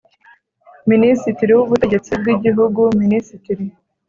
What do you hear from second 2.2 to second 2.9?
Igihugu